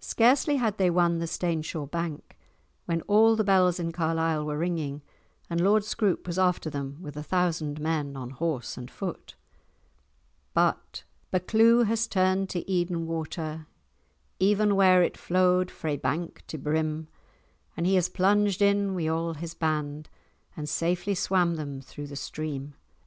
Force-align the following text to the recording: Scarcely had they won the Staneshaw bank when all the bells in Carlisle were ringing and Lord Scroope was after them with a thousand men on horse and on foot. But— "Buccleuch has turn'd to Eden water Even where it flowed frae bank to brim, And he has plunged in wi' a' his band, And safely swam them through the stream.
Scarcely 0.00 0.56
had 0.56 0.78
they 0.78 0.88
won 0.88 1.18
the 1.18 1.26
Staneshaw 1.26 1.84
bank 1.84 2.38
when 2.86 3.02
all 3.02 3.36
the 3.36 3.44
bells 3.44 3.78
in 3.78 3.92
Carlisle 3.92 4.46
were 4.46 4.56
ringing 4.56 5.02
and 5.50 5.60
Lord 5.60 5.84
Scroope 5.84 6.26
was 6.26 6.38
after 6.38 6.70
them 6.70 6.96
with 7.02 7.14
a 7.14 7.22
thousand 7.22 7.78
men 7.78 8.16
on 8.16 8.30
horse 8.30 8.78
and 8.78 8.88
on 8.88 8.94
foot. 8.94 9.34
But— 10.54 11.04
"Buccleuch 11.30 11.84
has 11.88 12.06
turn'd 12.08 12.48
to 12.48 12.66
Eden 12.70 13.06
water 13.06 13.66
Even 14.38 14.76
where 14.76 15.02
it 15.02 15.18
flowed 15.18 15.70
frae 15.70 15.98
bank 15.98 16.42
to 16.46 16.56
brim, 16.56 17.08
And 17.76 17.86
he 17.86 17.96
has 17.96 18.08
plunged 18.08 18.62
in 18.62 18.94
wi' 18.94 19.10
a' 19.14 19.34
his 19.34 19.52
band, 19.52 20.08
And 20.56 20.70
safely 20.70 21.14
swam 21.14 21.56
them 21.56 21.82
through 21.82 22.06
the 22.06 22.16
stream. 22.16 22.76